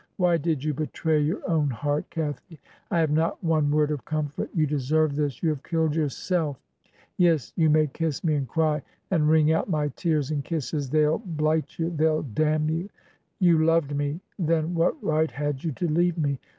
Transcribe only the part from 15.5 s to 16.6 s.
you to leave me?